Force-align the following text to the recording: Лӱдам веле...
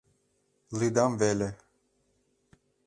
Лӱдам 0.77 1.11
веле... 1.21 1.49